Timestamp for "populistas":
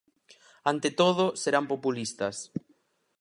1.71-2.35